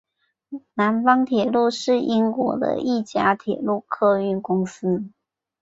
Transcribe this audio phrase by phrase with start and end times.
[0.73, 5.05] 南方铁路是英国的一家铁路客运公司。